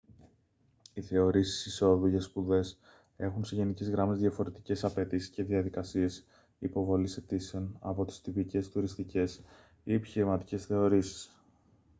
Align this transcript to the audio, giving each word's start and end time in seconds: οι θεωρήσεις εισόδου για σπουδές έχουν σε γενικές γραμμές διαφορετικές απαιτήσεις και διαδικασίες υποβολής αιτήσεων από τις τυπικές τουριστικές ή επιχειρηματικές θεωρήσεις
οι 0.93 1.01
θεωρήσεις 1.01 1.65
εισόδου 1.65 2.07
για 2.07 2.21
σπουδές 2.21 2.79
έχουν 3.17 3.43
σε 3.45 3.55
γενικές 3.55 3.89
γραμμές 3.89 4.19
διαφορετικές 4.19 4.83
απαιτήσεις 4.83 5.29
και 5.29 5.43
διαδικασίες 5.43 6.25
υποβολής 6.59 7.17
αιτήσεων 7.17 7.77
από 7.79 8.05
τις 8.05 8.21
τυπικές 8.21 8.69
τουριστικές 8.69 9.41
ή 9.83 9.93
επιχειρηματικές 9.93 10.65
θεωρήσεις 10.65 11.31